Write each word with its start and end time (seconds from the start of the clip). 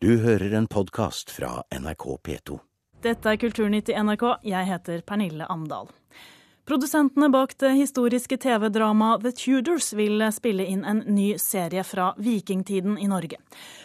Du 0.00 0.12
hører 0.22 0.52
en 0.54 0.66
podkast 0.70 1.32
fra 1.34 1.64
NRK 1.74 2.04
P2. 2.22 2.56
Dette 3.02 3.32
er 3.32 3.38
Kulturnytt 3.42 3.88
i 3.90 3.96
NRK. 3.98 4.22
Jeg 4.46 4.66
heter 4.68 5.00
Pernille 5.02 5.46
Amdal. 5.50 5.88
Produsentene 6.70 7.26
bak 7.34 7.56
det 7.58 7.72
historiske 7.74 8.36
TV-dramaet 8.38 9.24
The 9.24 9.32
Tudors 9.34 9.88
vil 9.98 10.22
spille 10.30 10.68
inn 10.70 10.84
en 10.86 11.00
ny 11.10 11.32
serie 11.42 11.82
fra 11.82 12.12
vikingtiden 12.14 12.94
i 13.02 13.08
Norge. 13.10 13.40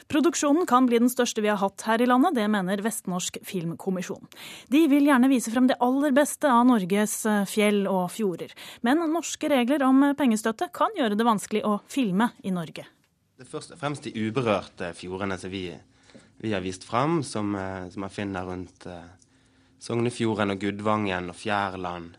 Produksjonen 0.06 0.68
kan 0.70 0.86
bli 0.86 1.00
den 1.02 1.10
største 1.10 1.42
vi 1.42 1.50
har 1.50 1.58
hatt 1.64 1.82
her 1.88 2.04
i 2.04 2.06
landet, 2.06 2.38
det 2.38 2.46
mener 2.46 2.84
Vestnorsk 2.86 3.40
Filmkommisjon. 3.50 4.30
De 4.70 4.84
vil 4.92 5.10
gjerne 5.10 5.32
vise 5.32 5.50
frem 5.56 5.72
det 5.72 5.80
aller 5.82 6.14
beste 6.14 6.52
av 6.52 6.68
Norges 6.70 7.16
fjell 7.50 7.88
og 7.90 8.12
fjorder. 8.14 8.54
Men 8.86 9.02
norske 9.16 9.50
regler 9.50 9.82
om 9.88 10.12
pengestøtte 10.20 10.70
kan 10.78 10.94
gjøre 10.94 11.18
det 11.18 11.26
vanskelig 11.26 11.64
å 11.66 11.80
filme 11.90 12.30
i 12.46 12.54
Norge. 12.54 12.86
Det 13.34 13.48
er 13.48 13.50
først 13.50 13.74
og 13.74 13.82
fremst 13.82 14.06
de 14.06 14.14
uberørte 14.14 14.92
fjordene 14.94 15.40
som 15.42 15.50
vi 15.50 15.72
vi 16.44 16.54
har 16.54 16.62
vist 16.62 16.84
fram, 16.84 17.24
som, 17.24 17.56
eh, 17.56 17.90
som 17.90 18.02
man 18.02 18.10
finner 18.10 18.46
rundt 18.46 18.86
eh, 18.86 19.12
Sognefjorden 19.80 20.52
og 20.52 20.60
Gudvangen 20.60 21.30
og 21.32 21.38
Fjærland. 21.40 22.18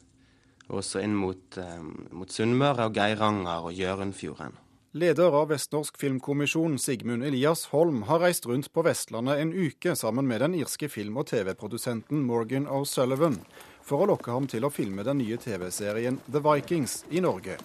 Og 0.70 0.78
også 0.80 1.02
inn 1.04 1.12
mot, 1.12 1.58
eh, 1.60 1.82
mot 2.10 2.32
Sunnmøre 2.32 2.86
og 2.88 2.96
Geiranger 2.96 3.68
og 3.68 3.76
Hjørundfjorden. 3.76 4.56
Leder 4.96 5.36
av 5.36 5.50
Vestnorsk 5.50 6.00
filmkommisjon, 6.00 6.78
Sigmund 6.78 7.24
Elias 7.24 7.66
Holm, 7.74 8.02
har 8.08 8.20
reist 8.24 8.46
rundt 8.46 8.72
på 8.72 8.86
Vestlandet 8.86 9.42
en 9.42 9.52
uke 9.52 9.92
sammen 9.94 10.26
med 10.26 10.40
den 10.40 10.54
irske 10.54 10.88
film- 10.88 11.18
og 11.20 11.26
TV-produsenten 11.26 12.24
Morgan 12.24 12.64
O'Sullivan 12.66 13.42
for 13.82 13.98
å 13.98 14.06
lokke 14.06 14.32
ham 14.32 14.46
til 14.46 14.64
å 14.64 14.72
filme 14.72 15.04
den 15.04 15.18
nye 15.18 15.36
TV-serien 15.36 16.16
The 16.32 16.40
Vikings 16.40 17.04
i 17.10 17.20
Norge. 17.20 17.58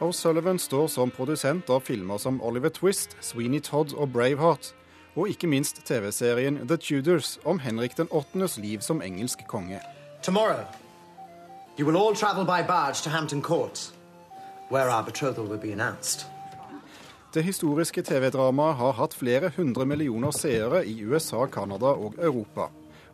O'Sullivan 0.00 0.58
står 0.58 0.88
som 0.88 1.10
produsent 1.10 1.70
av 1.70 1.80
filmer 1.80 2.18
som 2.18 2.40
Oliver 2.42 2.68
Twist, 2.74 3.16
Sweeney 3.20 3.60
Todd 3.60 3.94
og 3.94 4.10
Braveheart, 4.12 4.72
og 5.14 5.28
ikke 5.30 5.46
minst 5.46 5.84
TV-serien 5.86 6.58
The 6.66 6.76
Tudors 6.76 7.38
om 7.44 7.60
Henrik 7.62 7.94
den 7.96 8.10
åttendes 8.10 8.58
liv 8.58 8.82
som 8.82 9.02
engelsk 9.02 9.46
konge. 9.46 9.78
Tomorrow, 10.22 10.66
you 11.78 11.86
will 11.86 11.96
all 11.96 12.14
travel 12.14 12.44
by 12.44 12.66
barge 12.66 13.04
to 13.04 13.10
Hampton 13.10 13.42
Court, 13.42 13.92
where 14.70 14.90
our 14.90 15.04
betrothal 15.04 15.46
will 15.46 15.60
be 15.60 15.72
announced. 15.72 16.26
Det 17.34 17.42
historiske 17.42 18.02
TV-dramaet 18.02 18.76
har 18.76 18.92
hatt 18.98 19.14
flere 19.14 19.52
hundre 19.56 19.86
millioner 19.86 20.30
seere 20.30 20.84
i 20.86 21.00
USA, 21.02 21.46
Canada 21.46 21.94
og 21.94 22.14
Europa. 22.18 22.68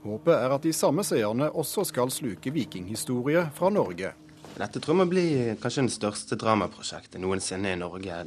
Håpet 0.04 0.34
er 0.34 0.52
at 0.52 0.64
de 0.64 0.72
samme 0.72 1.04
seerne 1.04 1.50
også 1.52 1.84
skal 1.88 2.12
sluke 2.12 2.52
vikinghistorie 2.52 3.46
fra 3.56 3.70
Norge. 3.72 4.12
Dette 4.58 4.80
tror 4.82 5.02
jeg 5.02 5.10
blir 5.10 5.52
kanskje 5.60 5.86
det 5.86 5.94
største 5.94 6.38
dramaprosjektet 6.40 7.20
noensinne 7.22 7.74
i 7.74 7.78
Norge. 7.80 8.24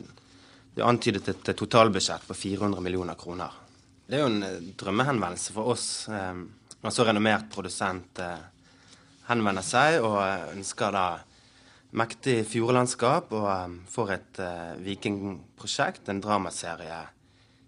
Det 0.73 0.81
er 0.81 0.87
antydet 0.89 1.29
et 1.29 1.51
totalbudsjett 1.57 2.25
på 2.29 2.37
400 2.37 2.81
millioner 2.81 3.19
kroner. 3.19 3.59
Det 4.07 4.17
er 4.17 4.23
jo 4.23 4.31
en 4.31 4.43
eh, 4.45 4.71
drømmehenvendelse 4.79 5.53
for 5.55 5.73
oss 5.73 5.87
eh, 6.11 6.41
når 6.83 6.93
så 6.93 7.05
renommert 7.07 7.47
produsent 7.53 8.19
eh, 8.19 8.41
henvender 9.29 9.63
seg 9.63 10.03
og 10.03 10.19
ønsker 10.51 10.95
da 10.95 11.05
mektig 11.95 12.41
fjordlandskap 12.49 13.31
og 13.37 13.77
får 13.93 14.11
et 14.15 14.39
vikingprosjekt, 14.81 16.09
en 16.09 16.21
dramaserie, 16.23 16.97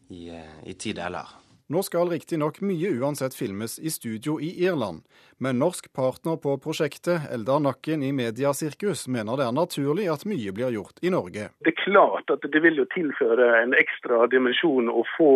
i, 0.09 0.34
i 0.66 0.73
ti 0.81 0.95
deler. 0.97 1.30
Nå 1.68 1.82
skal 1.82 2.12
riktignok 2.14 2.60
mye 2.62 2.92
uansett 3.02 3.34
filmes 3.34 3.80
i 3.80 3.90
studio 3.90 4.36
i 4.38 4.52
Irland, 4.66 5.02
men 5.42 5.58
norsk 5.58 5.88
partner 5.98 6.38
på 6.38 6.52
prosjektet, 6.62 7.26
Eldar 7.34 7.64
Nakken 7.66 8.04
i 8.06 8.12
Mediasirkus, 8.14 9.08
mener 9.10 9.40
det 9.40 9.48
er 9.48 9.56
naturlig 9.58 10.06
at 10.14 10.28
mye 10.30 10.54
blir 10.54 10.76
gjort 10.76 11.02
i 11.02 11.10
Norge. 11.10 11.48
Det 11.66 11.74
er 11.74 11.80
klart 11.80 12.30
at 12.30 12.46
det 12.54 12.62
vil 12.62 12.78
jo 12.78 12.86
tilføre 12.94 13.48
en 13.64 13.74
ekstra 13.74 14.28
dimensjon 14.30 14.94
å 14.94 15.02
få 15.16 15.32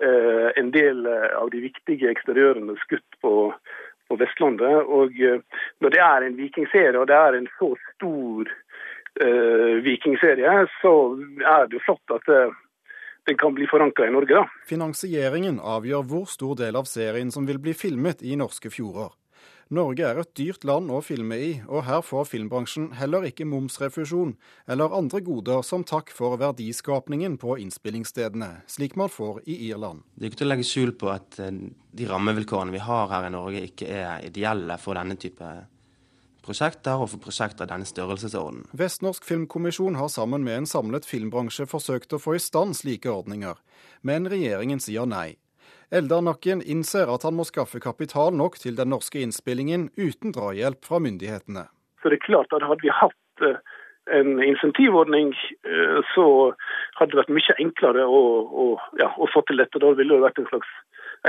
eh, 0.00 0.48
en 0.56 0.72
del 0.72 1.04
eh, 1.04 1.28
av 1.36 1.52
de 1.52 1.60
viktige 1.66 2.08
eksteriørene 2.08 2.78
skutt 2.86 3.20
på, 3.20 3.52
på 4.08 4.20
Vestlandet. 4.24 4.88
Og 4.88 5.20
eh, 5.20 5.44
når 5.84 5.92
det 5.92 6.02
er 6.06 6.24
en 6.24 6.40
vikingserie, 6.40 6.96
og 6.96 7.10
det 7.12 7.20
er 7.20 7.36
en 7.36 7.52
så 7.58 7.74
stor 7.90 8.48
eh, 9.20 9.76
vikingserie, 9.84 10.56
så 10.80 10.96
er 11.44 11.68
det 11.68 11.76
jo 11.76 11.84
flott 11.90 12.16
at 12.16 12.32
det 12.32 12.42
den 13.28 13.38
kan 13.40 13.54
bli 13.54 13.66
forankra 13.70 14.08
i 14.08 14.12
Norge. 14.14 14.34
da. 14.34 14.46
Finansieringen 14.68 15.60
avgjør 15.60 16.06
hvor 16.08 16.28
stor 16.30 16.56
del 16.60 16.76
av 16.76 16.88
serien 16.90 17.32
som 17.34 17.46
vil 17.46 17.60
bli 17.62 17.74
filmet 17.76 18.22
i 18.22 18.36
norske 18.40 18.72
fjorder. 18.72 19.12
Norge 19.70 20.02
er 20.02 20.18
et 20.18 20.30
dyrt 20.34 20.64
land 20.66 20.90
å 20.90 20.98
filme 20.98 21.36
i, 21.38 21.50
og 21.70 21.84
her 21.86 22.00
får 22.02 22.24
filmbransjen 22.26 22.88
heller 22.98 23.28
ikke 23.28 23.46
momsrefusjon 23.46 24.32
eller 24.66 24.96
andre 24.98 25.20
goder 25.22 25.62
som 25.62 25.84
takk 25.86 26.10
for 26.10 26.34
verdiskapningen 26.40 27.36
på 27.38 27.54
innspillingsstedene, 27.62 28.64
slik 28.66 28.98
man 28.98 29.12
får 29.14 29.44
i 29.46 29.60
Irland. 29.68 30.02
Det 30.16 30.26
er 30.26 30.32
ikke 30.32 30.40
til 30.42 30.48
å 30.48 30.50
legge 30.50 30.66
skjul 30.66 30.94
på 30.98 31.12
at 31.14 31.38
eh, 31.38 31.54
de 31.70 32.08
rammevilkårene 32.10 32.74
vi 32.74 32.82
har 32.82 33.14
her 33.14 33.28
i 33.28 33.34
Norge, 33.36 33.62
ikke 33.70 33.92
er 33.94 34.26
ideelle 34.26 34.74
for 34.82 34.98
denne 34.98 35.14
type 35.22 35.52
prosjekter 36.44 37.02
og 37.02 37.12
for 37.12 37.22
prosjekter 37.26 37.66
av 37.66 37.72
denne 37.72 37.88
størrelsesorden. 37.88 38.64
Vestnorsk 38.76 39.26
Filmkommisjon 39.28 39.98
har 40.00 40.10
sammen 40.12 40.44
med 40.46 40.62
en 40.62 40.70
samlet 40.70 41.08
filmbransje 41.08 41.68
forsøkt 41.70 42.16
å 42.16 42.20
få 42.22 42.36
i 42.38 42.42
stand 42.42 42.78
slike 42.78 43.10
ordninger, 43.12 43.58
men 44.02 44.28
regjeringen 44.30 44.82
sier 44.82 45.08
nei. 45.08 45.38
Eldar 45.90 46.22
Nakken 46.22 46.62
innser 46.62 47.10
at 47.10 47.24
han 47.26 47.34
må 47.34 47.44
skaffe 47.48 47.80
kapital 47.82 48.30
nok 48.36 48.60
til 48.62 48.76
den 48.78 48.92
norske 48.94 49.18
innspillingen 49.18 49.88
uten 49.98 50.34
drahjelp 50.36 50.86
fra 50.86 51.00
myndighetene. 51.02 51.66
Så 52.02 52.12
det 52.12 52.20
er 52.20 52.26
klart 52.28 52.54
at 52.54 52.62
Hadde 52.62 52.86
vi 52.86 52.92
hatt 52.94 53.44
eh, 53.44 53.58
en 54.14 54.38
insentivordning, 54.42 55.34
eh, 55.66 55.98
så 56.14 56.26
hadde 56.98 57.12
det 57.12 57.20
vært 57.22 57.34
mye 57.34 57.58
enklere 57.58 58.06
å, 58.06 58.22
å, 58.46 58.66
ja, 59.02 59.10
å 59.18 59.28
få 59.34 59.42
til 59.48 59.58
dette. 59.62 59.82
Da 59.82 59.92
ville 59.98 60.14
det 60.14 60.26
vært 60.28 60.40
en 60.42 60.48
slags 60.52 60.70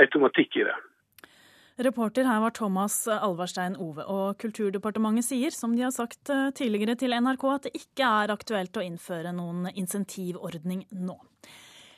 automatikk 0.00 0.60
i 0.62 0.66
det. 0.70 0.78
Reporter 1.76 2.26
her 2.28 2.40
var 2.40 2.50
Thomas 2.50 3.06
Alvarstein 3.08 3.76
Ove, 3.80 4.04
og 4.04 4.38
Kulturdepartementet 4.42 5.26
sier, 5.30 5.54
som 5.54 5.76
de 5.76 5.86
har 5.86 5.94
sagt 5.94 6.30
eh, 6.32 6.50
tidligere 6.56 6.96
til 7.00 7.16
NRK, 7.16 7.44
at 7.48 7.68
det 7.68 7.76
ikke 7.78 8.08
er 8.22 8.32
aktuelt 8.34 8.76
å 8.76 8.84
innføre 8.84 9.32
noen 9.36 9.70
insentivordning 9.72 10.84
nå. 10.92 11.16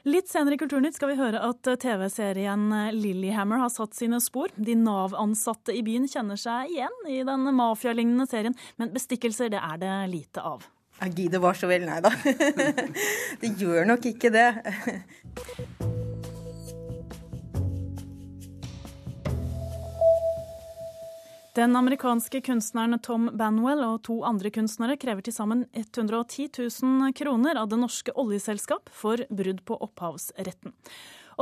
Litt 0.05 0.29
senere 0.29 0.59
i 0.59 0.61
Kulturnytt 0.61 0.99
skal 0.99 1.15
vi 1.15 1.17
høre 1.17 1.41
at 1.41 1.65
TV-serien 1.81 2.67
Lillyhammer 2.93 3.62
har 3.62 3.73
satt 3.73 3.97
sine 3.97 4.21
spor. 4.21 4.53
De 4.55 4.77
Nav-ansatte 4.77 5.73
i 5.73 5.81
byen 5.87 6.05
kjenner 6.12 6.37
seg 6.37 6.75
igjen 6.75 7.01
i 7.09 7.23
den 7.25 7.49
mafialignende 7.56 8.29
serien, 8.29 8.56
men 8.77 8.93
bestikkelser 8.93 9.49
det 9.55 9.65
er 9.65 9.81
det 9.81 9.97
lite 10.12 10.45
av. 10.45 10.69
Jeg 11.01 11.17
gidder 11.17 11.43
var 11.43 11.56
så 11.59 11.73
vel, 11.73 11.89
nei 11.89 11.99
da. 12.05 12.12
det 13.41 13.55
gjør 13.59 13.89
nok 13.95 14.12
ikke 14.12 14.35
det. 14.35 14.49
Den 21.54 21.76
amerikanske 21.76 22.41
kunstneren 22.41 22.98
Tom 22.98 23.28
Banwell 23.38 23.84
og 23.87 24.00
to 24.09 24.16
andre 24.26 24.50
kunstnere 24.50 24.97
krever 24.98 25.22
til 25.22 25.37
sammen 25.37 25.60
110 25.70 26.48
000 26.82 27.12
kroner 27.15 27.60
av 27.60 27.69
det 27.70 27.76
norske 27.78 28.10
oljeselskap 28.19 28.88
for 28.91 29.20
brudd 29.31 29.60
på 29.62 29.76
opphavsretten. 29.87 30.72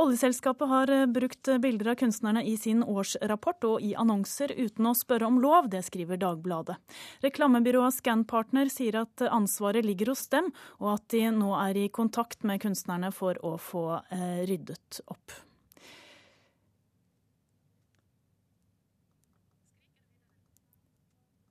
Oljeselskapet 0.03 0.69
har 0.69 0.91
brukt 1.15 1.49
bilder 1.61 1.89
av 1.95 1.97
kunstnerne 2.03 2.43
i 2.45 2.53
sin 2.61 2.83
årsrapport 2.85 3.65
og 3.71 3.81
i 3.81 3.95
annonser 3.97 4.53
uten 4.53 4.91
å 4.91 4.93
spørre 4.97 5.31
om 5.31 5.39
lov, 5.41 5.71
det 5.73 5.81
skriver 5.87 6.21
Dagbladet. 6.21 6.77
Reklamebyrået 7.25 7.97
Scanpartner 7.97 8.69
sier 8.73 8.99
at 9.01 9.23
ansvaret 9.31 9.85
ligger 9.85 10.13
hos 10.13 10.27
dem, 10.29 10.51
og 10.77 10.91
at 10.99 11.07
de 11.15 11.23
nå 11.33 11.55
er 11.57 11.81
i 11.87 11.87
kontakt 11.89 12.45
med 12.45 12.61
kunstnerne 12.61 13.09
for 13.17 13.41
å 13.41 13.55
få 13.57 13.87
eh, 14.13 14.45
ryddet 14.45 15.01
opp. 15.09 15.41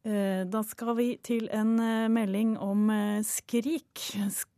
Da 0.02 0.64
skal 0.66 0.96
vi 0.98 1.04
til 1.22 1.44
en 1.54 1.76
eh, 1.78 2.08
melding 2.10 2.56
om 2.58 2.88
eh, 2.90 3.20
Skrik. 3.22 4.00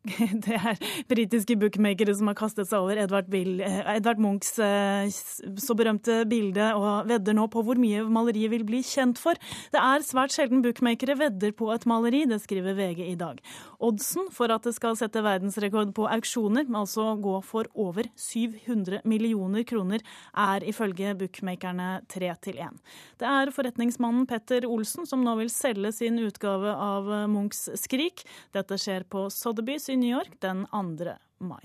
Det 0.44 0.52
er 0.52 0.81
britiske 1.08 1.55
bookmakere 1.56 2.12
som 2.17 2.29
har 2.29 2.37
kastet 2.37 2.69
seg 2.69 2.82
over 2.85 2.99
Edvard, 3.00 3.31
Bill, 3.32 3.62
Edvard, 3.64 4.19
Munchs 4.20 4.50
så 4.52 5.76
berømte 5.76 6.19
bilde, 6.29 6.67
og 6.76 7.08
vedder 7.08 7.37
nå 7.37 7.46
på 7.49 7.62
hvor 7.64 7.81
mye 7.81 8.02
maleriet 8.12 8.52
vil 8.52 8.67
bli 8.69 8.82
kjent 8.85 9.17
for. 9.20 9.38
Det 9.73 9.81
er 9.81 10.05
svært 10.05 10.35
sjelden 10.37 10.61
bookmakere 10.64 11.17
vedder 11.17 11.55
på 11.56 11.70
et 11.73 11.87
maleri, 11.88 12.20
det 12.29 12.43
skriver 12.43 12.76
VG 12.76 13.00
i 13.06 13.17
dag. 13.17 13.41
Oddsen 13.81 14.29
for 14.32 14.52
at 14.52 14.69
det 14.69 14.75
skal 14.76 14.99
sette 15.00 15.25
verdensrekord 15.25 15.94
på 15.96 16.05
auksjoner, 16.12 16.69
altså 16.76 17.14
gå 17.25 17.38
for 17.49 17.73
over 17.73 18.11
700 18.12 19.00
millioner 19.08 19.64
kroner, 19.64 20.05
er 20.37 20.69
ifølge 20.69 21.17
bookmakerne 21.25 21.88
3 22.12 22.35
til 22.44 22.61
1. 22.61 22.85
Det 23.25 23.31
er 23.31 23.55
forretningsmannen 23.56 24.29
Petter 24.29 24.69
Olsen 24.69 25.08
som 25.08 25.25
nå 25.25 25.33
vil 25.40 25.52
selge 25.52 25.92
sin 25.96 26.19
utgave 26.22 26.75
av 26.75 27.10
Munchs 27.31 27.69
Skrik. 27.81 28.25
Dette 28.56 28.78
skjer 28.81 29.06
på 29.08 29.28
Sotheby's 29.32 29.90
i 29.92 29.98
New 30.00 30.10
York 30.10 30.38
den 30.44 30.66
2. 30.72 31.16
mai. 31.44 31.64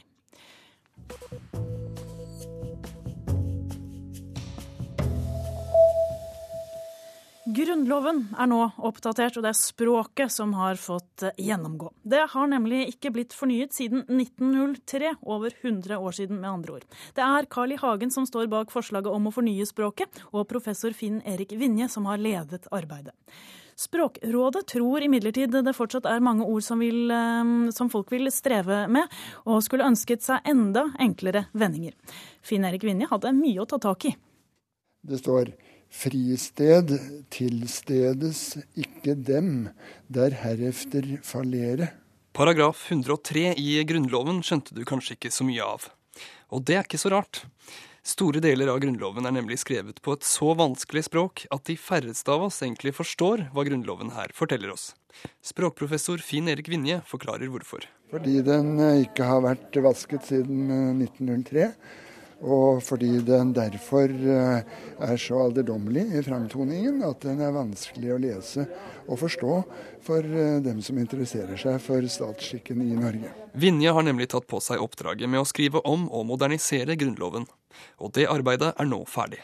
Grunnloven 7.49 8.19
er 8.37 8.49
nå 8.51 8.59
oppdatert, 8.85 9.37
og 9.39 9.45
det 9.45 9.49
er 9.49 9.57
språket 9.57 10.33
som 10.33 10.51
har 10.59 10.77
fått 10.77 11.23
eh, 11.25 11.37
gjennomgå. 11.47 11.87
Det 12.05 12.21
har 12.33 12.49
nemlig 12.51 12.83
ikke 12.91 13.09
blitt 13.15 13.33
fornyet 13.33 13.73
siden 13.73 14.03
1903, 14.05 15.15
over 15.25 15.55
100 15.55 15.97
år 15.97 16.17
siden 16.19 16.43
med 16.43 16.49
andre 16.51 16.77
ord. 16.77 16.85
Det 17.17 17.25
er 17.25 17.49
Carl 17.49 17.73
I. 17.73 17.79
Hagen 17.81 18.13
som 18.13 18.27
står 18.29 18.51
bak 18.51 18.73
forslaget 18.73 19.09
om 19.09 19.31
å 19.31 19.33
fornye 19.33 19.65
språket, 19.65 20.21
og 20.29 20.45
professor 20.51 20.93
Finn 20.93 21.23
Erik 21.25 21.55
Vinje 21.57 21.89
som 21.89 22.05
har 22.11 22.21
ledet 22.21 22.69
arbeidet. 22.75 23.15
Språkrådet 23.79 24.65
tror 24.67 25.05
imidlertid 25.05 25.53
det 25.63 25.75
fortsatt 25.77 26.07
er 26.09 26.23
mange 26.23 26.43
ord 26.43 26.63
som, 26.65 26.81
vil, 26.83 27.07
eh, 27.15 27.51
som, 27.75 27.91
folk 27.91 28.11
vil 28.11 28.27
streve 28.33 28.83
med, 28.91 29.07
og 29.47 29.63
skulle 29.63 29.87
ønsket 29.87 30.25
seg 30.25 30.43
enda 30.51 30.89
enklere 30.99 31.45
vendinger. 31.55 31.95
Finn 32.43 32.67
Erik 32.67 32.83
Vinje 32.83 33.07
hadde 33.07 33.31
mye 33.37 33.63
å 33.63 33.69
ta 33.69 33.79
tak 33.79 34.09
i. 34.11 34.15
Det 34.99 35.21
står 35.21 35.53
Fristed 35.89 36.91
tilstedes 37.33 38.59
ikke 38.77 39.15
dem, 39.15 39.69
der 40.11 40.35
herefter 40.43 41.15
fallere. 41.25 41.93
Paragraf 42.35 42.83
103 42.91 43.55
i 43.57 43.79
Grunnloven 43.89 44.43
skjønte 44.45 44.75
du 44.77 44.83
kanskje 44.87 45.15
ikke 45.15 45.31
så 45.33 45.47
mye 45.47 45.65
av. 45.65 45.87
Og 46.53 46.61
det 46.67 46.77
er 46.77 46.85
ikke 46.85 47.01
så 47.01 47.13
rart. 47.15 47.41
Store 48.09 48.41
deler 48.41 48.71
av 48.71 48.79
Grunnloven 48.81 49.27
er 49.27 49.33
nemlig 49.35 49.59
skrevet 49.61 49.99
på 50.01 50.15
et 50.15 50.25
så 50.25 50.55
vanskelig 50.57 51.03
språk 51.05 51.43
at 51.53 51.67
de 51.69 51.75
færreste 51.77 52.33
av 52.33 52.47
oss 52.47 52.57
egentlig 52.65 52.95
forstår 52.97 53.49
hva 53.53 53.65
Grunnloven 53.67 54.15
her 54.15 54.33
forteller 54.33 54.73
oss. 54.73 54.95
Språkprofessor 55.45 56.23
Finn 56.25 56.49
Erik 56.49 56.71
Vinje 56.71 57.03
forklarer 57.09 57.51
hvorfor. 57.53 57.85
Fordi 58.09 58.39
den 58.45 58.79
ikke 59.03 59.27
har 59.29 59.43
vært 59.45 59.77
vasket 59.85 60.25
siden 60.31 60.71
1903 61.05 61.69
og 62.39 62.79
fordi 62.83 63.17
den 63.27 63.51
derfor 63.55 64.07
eh, 64.07 64.61
er 65.03 65.17
så 65.19 65.41
alderdommelig 65.43 66.05
i 66.15 66.23
framtoningen 66.23 67.01
at 67.03 67.19
den 67.25 67.41
er 67.43 67.55
vanskelig 67.55 68.13
å 68.15 68.19
lese 68.23 68.63
og 69.09 69.19
forstå 69.19 69.57
for 70.05 70.23
eh, 70.23 70.61
dem 70.63 70.79
som 70.85 71.01
interesserer 71.01 71.59
seg 71.59 71.81
for 71.83 72.07
statsskikken 72.07 72.79
i 72.85 72.95
Norge. 72.95 73.33
Vinje 73.59 73.91
har 73.91 74.07
nemlig 74.07 74.29
tatt 74.31 74.47
på 74.47 74.61
seg 74.63 74.79
oppdraget 74.79 75.27
med 75.27 75.43
å 75.43 75.49
skrive 75.49 75.83
om 75.83 76.07
og 76.07 76.29
modernisere 76.31 76.95
Grunnloven. 76.99 77.49
Og 77.99 78.13
det 78.17 78.27
arbeidet 78.29 78.73
er 78.75 78.89
nå 78.89 79.03
ferdig. 79.09 79.41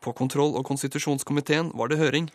På 0.00 0.14
kontroll- 0.14 0.56
og 0.56 0.66
konstitusjonskomiteen 0.68 1.72
var 1.74 1.90
det 1.90 1.98
høring. 1.98 2.30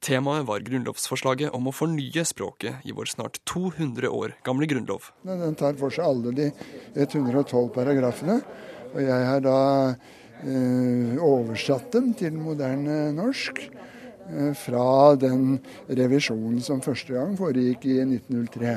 Temaet 0.00 0.46
var 0.48 0.62
grunnlovsforslaget 0.64 1.52
om 1.52 1.68
å 1.68 1.74
fornye 1.76 2.24
språket 2.24 2.86
i 2.88 2.94
vår 2.96 3.10
snart 3.12 3.40
200 3.50 4.08
år 4.08 4.36
gamle 4.46 4.68
grunnlov. 4.70 5.10
Den 5.28 5.58
tar 5.60 5.76
for 5.80 5.92
seg 5.92 6.06
alle 6.06 6.32
de 6.36 6.46
112 6.96 7.68
paragrafene 7.74 8.38
og 8.90 9.02
jeg 9.04 9.26
har 9.26 9.42
da 9.44 9.58
eh, 9.90 11.20
oversatt 11.22 11.92
dem 11.94 12.10
til 12.18 12.34
moderne 12.38 13.12
norsk 13.14 13.60
eh, 13.62 14.50
fra 14.58 15.14
den 15.20 15.60
revisjonen 15.86 16.58
som 16.64 16.82
første 16.84 17.14
gang 17.14 17.36
foregikk 17.38 17.86
i 17.86 18.00
1903. 18.02 18.74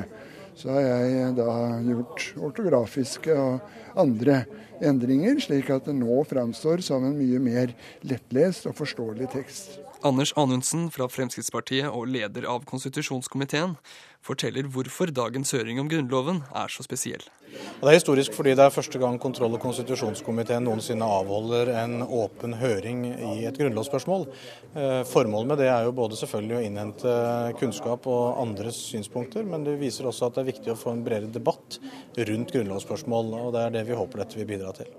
Så 0.55 0.69
har 0.69 0.83
jeg 0.85 1.35
da 1.37 1.53
gjort 1.85 2.27
ortografiske 2.49 3.37
og 3.37 3.97
andre 3.99 4.43
endringer, 4.83 5.39
slik 5.41 5.71
at 5.73 5.87
det 5.89 5.95
nå 5.97 6.21
framstår 6.29 6.83
som 6.85 7.05
en 7.07 7.17
mye 7.17 7.41
mer 7.41 7.73
lettlest 8.05 8.69
og 8.69 8.77
forståelig 8.77 9.31
tekst. 9.33 9.82
Anders 10.03 10.33
Anundsen 10.35 10.89
fra 10.91 11.05
Fremskrittspartiet 11.07 11.87
og 11.87 12.09
leder 12.11 12.43
av 12.51 12.65
konstitusjonskomiteen 12.67 13.77
forteller 14.23 14.67
hvorfor 14.71 15.11
dagens 15.15 15.53
høring 15.55 15.79
om 15.79 15.87
Grunnloven 15.91 16.41
er 16.59 16.71
så 16.71 16.83
spesiell. 16.83 17.23
Det 17.53 17.87
er 17.87 17.95
historisk 17.95 18.35
fordi 18.35 18.55
det 18.59 18.65
er 18.65 18.73
første 18.73 18.99
gang 18.99 19.15
kontroll- 19.21 19.55
og 19.55 19.63
konstitusjonskomiteen 19.63 20.67
noensinne 20.67 21.07
avholder 21.07 21.71
en 21.85 22.03
åpen 22.03 22.57
høring 22.59 23.05
i 23.13 23.47
et 23.47 23.59
grunnlovsspørsmål. 23.59 24.27
Eh, 24.75 24.99
formålet 25.07 25.53
med 25.53 25.63
det 25.63 25.71
er 25.71 25.87
jo 25.87 25.95
både 25.95 26.19
selvfølgelig 26.19 26.59
å 26.59 26.63
innhente 26.67 27.17
kunnskap 27.61 28.07
og 28.11 28.43
andres 28.43 28.83
synspunkter, 28.91 29.47
men 29.47 29.63
det 29.63 29.79
viser 29.79 30.11
også 30.11 30.27
at 30.27 30.35
det 30.35 30.43
er 30.43 30.51
viktig 30.51 30.75
å 30.75 30.79
få 30.83 30.97
en 30.97 31.03
bredere 31.07 31.31
debatt 31.31 31.79
rundt 32.19 32.55
grunnlovsspørsmål. 32.55 33.35
og 33.39 33.53
Det 33.55 33.67
er 33.67 33.77
det 33.79 33.87
vi 33.87 34.01
håper 34.03 34.25
dette 34.25 34.41
vil 34.41 34.51
bidra 34.55 34.75
til. 34.75 34.91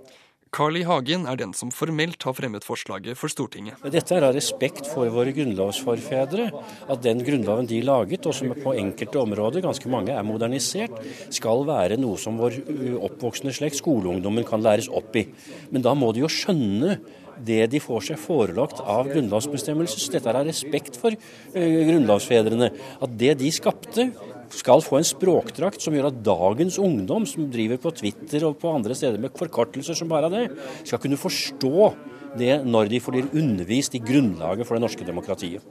Carl 0.55 0.77
I. 0.79 0.85
Hagen 0.87 1.25
er 1.27 1.39
den 1.41 1.51
som 1.57 1.73
formelt 1.75 2.23
har 2.23 2.35
fremmet 2.39 2.63
forslaget 2.63 3.19
for 3.19 3.33
Stortinget. 3.33 3.81
Dette 3.91 4.15
er 4.15 4.27
av 4.29 4.37
respekt 4.37 4.87
for 4.87 5.11
våre 5.11 5.33
grunnlovsforfedre. 5.35 6.47
At 6.87 7.03
den 7.03 7.25
grunnloven 7.27 7.67
de 7.67 7.81
laget, 7.83 8.29
og 8.31 8.37
som 8.39 8.53
på 8.55 8.77
enkelte 8.79 9.19
områder, 9.19 9.65
ganske 9.65 9.91
mange, 9.91 10.15
er 10.15 10.27
modernisert, 10.27 10.95
skal 11.35 11.67
være 11.67 11.99
noe 11.99 12.21
som 12.23 12.39
vår 12.39 12.61
oppvoksende 13.09 13.55
slekt, 13.57 13.81
skoleungdommen, 13.83 14.47
kan 14.47 14.63
læres 14.63 14.87
opp 14.87 15.19
i. 15.19 15.27
Men 15.75 15.83
da 15.83 15.97
må 15.99 16.13
de 16.15 16.23
jo 16.23 16.31
skjønne 16.31 17.01
det 17.45 17.65
de 17.73 17.81
får 17.83 18.05
seg 18.13 18.21
forelagt 18.23 18.79
av 18.79 19.11
grunnlovsbestemmelser. 19.11 20.07
Dette 20.15 20.31
er 20.31 20.39
av 20.39 20.47
respekt 20.47 21.01
for 21.01 21.11
uh, 21.11 21.59
grunnlovsfedrene. 21.91 22.71
At 23.03 23.19
det 23.19 23.35
de 23.43 23.51
skapte, 23.55 24.07
skal 24.55 24.83
få 24.85 24.99
en 25.01 25.07
språkdrakt 25.07 25.83
som 25.83 25.95
gjør 25.97 26.11
at 26.11 26.21
dagens 26.27 26.79
ungdom, 26.83 27.27
som 27.29 27.51
driver 27.53 27.81
på 27.83 27.93
Twitter 27.99 28.47
og 28.49 28.59
på 28.63 28.73
andre 28.73 28.97
steder 28.97 29.21
med 29.23 29.35
forkortelser 29.39 29.99
som 29.99 30.11
bare 30.11 30.31
det, 30.33 30.45
skal 30.85 31.03
kunne 31.03 31.21
forstå 31.21 31.91
det 32.39 32.61
når 32.67 32.91
de 32.91 33.03
blir 33.09 33.31
undervist 33.33 33.95
i 33.95 34.03
grunnlaget 34.03 34.67
for 34.67 34.77
det 34.77 34.85
norske 34.87 35.07
demokratiet. 35.07 35.63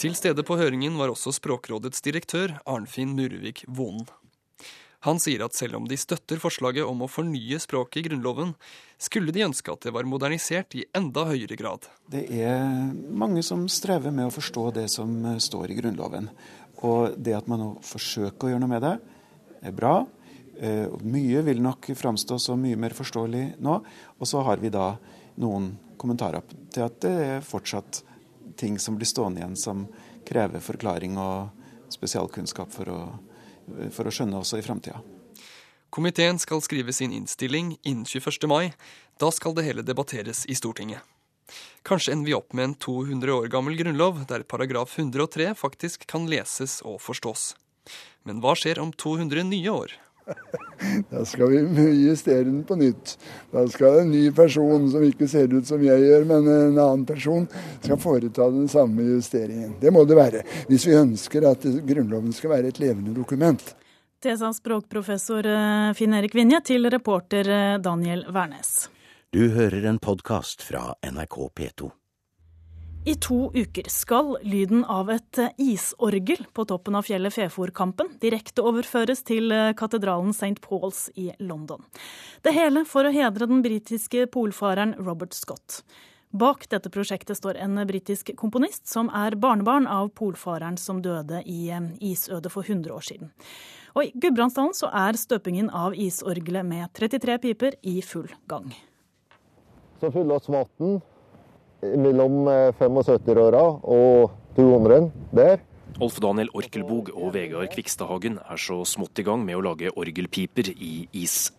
Til 0.00 0.16
stede 0.16 0.44
på 0.46 0.56
høringen 0.56 0.96
var 0.96 1.12
også 1.12 1.34
Språkrådets 1.36 2.00
direktør 2.04 2.56
Arnfinn 2.64 3.12
Murvik 3.18 3.66
Vonen. 3.68 4.08
Han 5.04 5.16
sier 5.16 5.40
at 5.46 5.56
selv 5.56 5.78
om 5.78 5.86
de 5.88 5.96
støtter 5.96 6.40
forslaget 6.40 6.84
om 6.84 7.00
å 7.00 7.08
fornye 7.08 7.56
språket 7.62 8.02
i 8.02 8.08
Grunnloven, 8.10 8.52
skulle 9.00 9.32
de 9.32 9.46
ønske 9.46 9.72
at 9.72 9.86
det 9.86 9.94
var 9.96 10.08
modernisert 10.08 10.76
i 10.76 10.84
enda 10.96 11.24
høyere 11.24 11.56
grad. 11.56 11.88
Det 12.12 12.26
er 12.36 12.92
mange 13.08 13.40
som 13.46 13.64
strever 13.72 14.12
med 14.12 14.28
å 14.28 14.34
forstå 14.34 14.66
det 14.76 14.86
som 14.92 15.14
står 15.40 15.72
i 15.72 15.78
Grunnloven. 15.78 16.28
Og 16.86 17.16
det 17.16 17.36
at 17.36 17.48
man 17.50 17.60
nå 17.60 17.70
forsøker 17.84 18.48
å 18.48 18.52
gjøre 18.52 18.62
noe 18.62 18.72
med 18.72 18.84
det, 18.84 18.94
er 19.68 19.76
bra. 19.76 19.94
Eh, 20.60 20.88
mye 21.04 21.42
vil 21.44 21.60
nok 21.64 21.90
framstå 21.96 22.38
som 22.40 22.60
mye 22.60 22.78
mer 22.80 22.96
forståelig 22.96 23.44
nå. 23.60 23.76
Og 24.18 24.28
så 24.28 24.42
har 24.46 24.62
vi 24.62 24.72
da 24.72 24.94
noen 25.40 25.74
kommentarer 26.00 26.44
til 26.72 26.86
at 26.86 26.98
det 27.04 27.14
er 27.26 27.44
fortsatt 27.44 28.02
ting 28.60 28.78
som 28.80 28.96
blir 28.96 29.08
stående 29.08 29.40
igjen 29.40 29.56
som 29.56 29.86
krever 30.28 30.60
forklaring 30.64 31.16
og 31.20 31.92
spesialkunnskap 31.92 32.72
for 32.72 32.92
å, 32.92 33.00
for 33.92 34.08
å 34.08 34.12
skjønne 34.14 34.40
også 34.40 34.60
i 34.60 34.64
framtida. 34.64 35.00
Komiteen 35.90 36.38
skal 36.38 36.62
skrive 36.62 36.92
sin 36.94 37.12
innstilling 37.12 37.74
innen 37.82 38.04
21. 38.06 38.46
mai. 38.46 38.72
Da 39.18 39.32
skal 39.34 39.56
det 39.56 39.66
hele 39.66 39.82
debatteres 39.82 40.44
i 40.46 40.54
Stortinget. 40.54 41.02
Kanskje 41.86 42.14
ender 42.16 42.30
vi 42.30 42.36
opp 42.36 42.52
med 42.52 42.64
en 42.64 42.74
200 42.74 43.34
år 43.34 43.48
gammel 43.52 43.78
grunnlov, 43.78 44.22
der 44.28 44.44
paragraf 44.44 44.98
103 44.98 45.54
faktisk 45.58 46.06
kan 46.10 46.28
leses 46.30 46.80
og 46.84 47.00
forstås. 47.04 47.54
Men 48.28 48.42
hva 48.44 48.54
skjer 48.58 48.82
om 48.82 48.92
200 48.92 49.48
nye 49.50 49.74
år? 49.74 49.96
Da 51.10 51.24
skal 51.24 51.50
vi 51.50 51.84
justere 52.06 52.44
den 52.44 52.62
på 52.64 52.76
nytt. 52.78 53.18
Da 53.52 53.66
skal 53.68 54.00
en 54.00 54.12
ny 54.12 54.30
person, 54.32 54.86
som 54.92 55.02
ikke 55.04 55.28
ser 55.28 55.52
ut 55.52 55.66
som 55.68 55.82
jeg 55.84 56.04
gjør, 56.06 56.24
men 56.28 56.48
en 56.48 56.78
annen 56.78 57.04
person, 57.08 57.48
skal 57.82 58.00
foreta 58.00 58.48
den 58.52 58.68
samme 58.70 59.04
justeringen. 59.10 59.74
Det 59.80 59.92
må 59.92 60.04
det 60.08 60.16
være, 60.18 60.44
hvis 60.70 60.86
vi 60.88 60.96
ønsker 60.96 61.50
at 61.50 61.66
Grunnloven 61.88 62.32
skal 62.36 62.54
være 62.54 62.72
et 62.72 62.80
levende 62.82 63.14
dokument. 63.16 63.74
Det 64.20 64.36
sa 64.36 64.50
språkprofessor 64.52 65.46
eh, 65.48 65.90
Finn 65.96 66.14
Erik 66.16 66.34
Vinje 66.36 66.60
til 66.68 66.88
reporter 66.92 67.48
eh, 67.48 67.76
Daniel 67.80 68.26
Wærnes. 68.28 68.90
Du 69.30 69.44
hører 69.54 69.84
en 69.86 69.98
podkast 70.02 70.62
fra 70.66 70.96
NRK 71.06 71.34
P2. 71.54 71.88
I 73.06 73.12
to 73.22 73.52
uker 73.54 73.86
skal 73.86 74.32
lyden 74.42 74.80
av 74.82 75.12
et 75.14 75.38
isorgel 75.62 76.42
på 76.50 76.64
toppen 76.66 76.98
av 76.98 77.06
fjellet 77.06 77.36
Feforkampen 77.36 78.10
direkte 78.18 78.64
overføres 78.66 79.22
til 79.30 79.54
katedralen 79.78 80.34
St. 80.34 80.58
Pauls 80.66 81.04
i 81.14 81.28
London. 81.38 81.86
Det 82.42 82.56
hele 82.58 82.82
for 82.82 83.06
å 83.06 83.14
hedre 83.14 83.46
den 83.46 83.62
britiske 83.62 84.26
polfareren 84.34 84.96
Robert 84.98 85.38
Scott. 85.38 85.84
Bak 86.34 86.66
dette 86.74 86.90
prosjektet 86.90 87.38
står 87.38 87.62
en 87.62 87.78
britisk 87.86 88.34
komponist 88.34 88.90
som 88.90 89.14
er 89.14 89.38
barnebarn 89.38 89.86
av 89.86 90.10
polfareren 90.10 90.74
som 90.74 91.06
døde 91.06 91.44
i 91.46 91.70
isødet 92.02 92.50
for 92.50 92.66
100 92.66 92.98
år 92.98 93.10
siden. 93.12 93.30
Og 93.94 94.10
I 94.10 94.12
Gudbrandsdalen 94.18 94.74
er 95.06 95.22
støpingen 95.22 95.70
av 95.70 95.94
isorgelet 95.94 96.66
med 96.66 96.90
33 96.98 97.42
piper 97.46 97.78
i 97.86 98.00
full 98.02 98.26
gang 98.50 98.72
som 100.00 100.12
fyller 100.12 100.36
oss 100.40 100.48
vann 100.50 101.00
mellom 101.80 102.48
75-åra 102.76 103.64
og 103.88 104.30
200 104.56 105.10
der. 105.36 105.60
Olf 106.00 106.16
Daniel 106.22 106.48
Orkelbog 106.56 107.10
og 107.12 107.32
Vegard 107.34 107.72
Kvikstadhagen 107.74 108.38
er 108.40 108.60
så 108.60 108.78
smått 108.88 109.20
i 109.20 109.24
gang 109.26 109.42
med 109.44 109.58
å 109.58 109.64
lage 109.64 109.90
orgelpiper 109.90 110.70
i 110.72 111.08
is. 111.18 111.50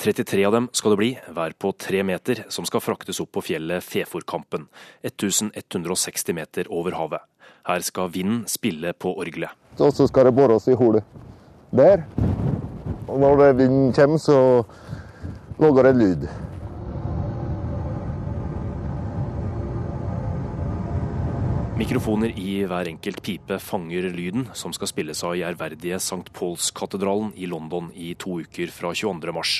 33 0.00 0.44
av 0.48 0.54
dem 0.56 0.68
skal 0.76 0.94
det 0.94 1.00
bli, 1.00 1.10
hver 1.28 1.56
på 1.58 1.72
tre 1.76 2.00
meter, 2.06 2.44
som 2.48 2.64
skal 2.68 2.80
fraktes 2.84 3.20
opp 3.20 3.32
på 3.36 3.44
fjellet 3.50 3.84
Feforkampen, 3.84 4.68
1160 5.04 6.36
meter 6.38 6.70
over 6.72 6.96
havet. 6.96 7.26
Her 7.68 7.84
skal 7.84 8.12
vinden 8.14 8.46
spille 8.48 8.94
på 8.96 9.12
orgelet. 9.20 9.52
Og 9.76 9.92
så 9.92 10.06
skal 10.08 10.30
det 10.30 10.36
bores 10.38 10.68
i 10.70 10.76
hullet 10.78 11.04
der. 11.76 12.06
Og 13.10 13.18
når 13.20 13.52
vinden 13.58 13.92
kommer, 13.92 14.22
så 14.22 14.38
lager 15.60 15.90
det 15.90 15.98
lyd. 15.98 16.30
Mikrofoner 21.80 22.34
i 22.36 22.58
hver 22.68 22.90
enkelt 22.90 23.22
pipe 23.24 23.56
fanger 23.56 24.10
lyden 24.12 24.42
som 24.52 24.74
skal 24.76 24.90
spilles 24.90 25.22
av 25.24 25.32
i 25.38 25.46
ærverdige 25.48 25.96
St. 25.96 26.28
Pauls-katedralen 26.36 27.30
i 27.40 27.48
London 27.48 27.88
i 27.96 28.10
to 28.20 28.36
uker 28.42 28.68
fra 28.74 28.90
22. 28.92 29.32
mars. 29.32 29.54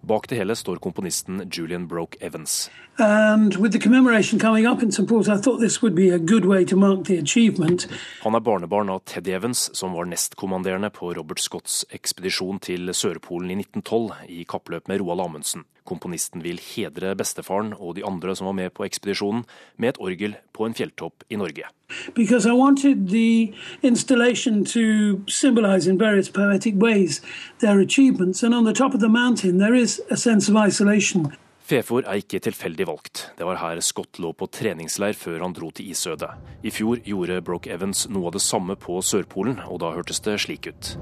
Bak 0.00 0.28
det 0.28 0.36
hele 0.36 0.56
står 0.56 0.76
komponisten 0.76 1.42
Julian 1.52 1.86
Broke 1.88 2.18
Evans. 2.20 2.70
And 2.98 3.56
with 3.56 3.72
the 3.72 3.80
commemoration 3.80 4.40
coming 4.40 4.66
up 4.66 4.82
in 4.82 4.92
St. 4.92 5.08
Paul's, 5.08 5.28
I 5.28 5.36
thought 5.36 5.60
this 5.60 5.82
would 5.82 5.94
be 5.94 6.10
a 6.14 6.18
good 6.18 6.44
way 6.44 6.64
to 6.64 6.76
mark 6.76 7.04
the 7.04 7.18
achievement. 7.18 7.88
Han 8.22 8.34
er 8.34 8.40
barnebarn 8.40 8.88
av 8.88 9.02
Teddy 9.04 9.32
Evans, 9.36 9.70
som 9.76 9.92
var 9.92 10.08
nestkommanderende 10.08 10.90
på 10.90 11.12
Robert 11.14 11.38
Scotts 11.38 11.84
ekspedisjon 11.90 12.60
til 12.64 12.92
Sørpolen 12.94 13.50
i 13.50 13.58
1912 13.60 14.30
i 14.32 14.44
kappløp 14.48 14.88
med 14.88 15.02
Roald 15.02 15.26
Amundsen. 15.26 15.66
Komponisten 15.86 16.42
vil 16.42 16.58
hedre 16.58 17.14
bestefaren 17.18 17.74
og 17.76 17.94
de 17.98 18.04
andre 18.06 18.34
som 18.36 18.48
var 18.50 18.56
med 18.58 18.72
på 18.74 18.86
ekspedisjonen, 18.88 19.44
med 19.76 19.94
et 19.94 20.00
orgel 20.02 20.38
på 20.56 20.66
en 20.66 20.74
fjelltopp 20.74 21.28
i 21.30 21.38
Norge. 21.38 21.68
Because 22.14 22.46
I 22.46 22.52
wanted 22.52 23.08
the 23.08 23.52
installation 23.82 24.64
to 24.64 25.20
symbolize 25.28 25.90
in 25.90 25.98
various 25.98 26.28
poetic 26.28 26.74
ways 26.74 27.20
their 27.60 27.80
achievements, 27.80 28.42
and 28.42 28.54
on 28.54 28.64
the 28.64 28.72
top 28.72 28.94
of 28.94 29.00
the 29.00 29.08
mountain 29.08 29.58
there 29.58 29.74
is 29.74 30.00
a 30.10 30.16
sense 30.16 30.52
of 30.52 30.56
isolation. 30.68 31.32
Fefor 31.66 32.04
er 32.06 32.20
ikke 32.20 32.38
tilfeldig 32.38 32.86
valgt. 32.86 33.24
Det 33.38 33.46
var 33.46 33.58
her 33.58 33.80
Scott 33.80 34.20
lå 34.22 34.30
på 34.32 34.46
treningsleir 34.46 35.18
før 35.18 35.42
han 35.42 35.54
dro 35.54 35.70
til 35.74 35.90
isødet. 35.90 36.30
I 36.62 36.70
fjor 36.70 37.02
gjorde 37.02 37.40
Broke 37.42 37.72
Evans 37.74 38.04
noe 38.08 38.30
av 38.30 38.36
det 38.38 38.44
samme 38.44 38.76
på 38.78 39.00
Sørpolen, 39.02 39.58
og 39.66 39.80
da 39.82 39.90
hørtes 39.96 40.22
det 40.22 40.38
slik 40.46 40.70
ut. 40.70 40.94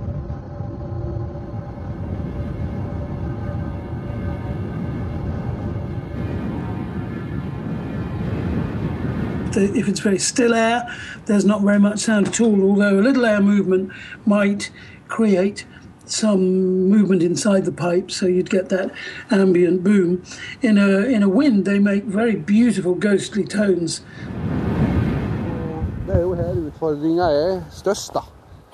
If 9.57 9.89
it's 9.89 10.01
very 10.01 10.19
still 10.19 10.55
air, 10.55 10.87
there's 11.27 11.45
not 11.45 11.63
very 11.63 11.79
much 11.79 12.01
sound 12.01 12.29
at 12.29 12.41
all, 12.41 12.63
although 12.63 12.99
a 12.99 13.03
little 13.03 13.25
air 13.25 13.41
movement 13.41 13.93
might 14.27 14.71
create 15.09 15.65
some 16.07 16.89
movement 16.89 17.23
inside 17.23 17.65
the 17.65 17.73
pipe, 17.73 18.11
so 18.11 18.27
you'd 18.27 18.51
get 18.51 18.69
that 18.69 18.93
ambient 19.31 19.83
boom. 19.83 20.23
In 20.61 20.77
a, 20.77 21.01
in 21.01 21.23
a 21.23 21.29
wind, 21.29 21.65
they 21.65 21.79
make 21.79 22.05
very 22.05 22.37
beautiful 22.37 22.95
ghostly 22.95 23.45
tones. 23.45 24.03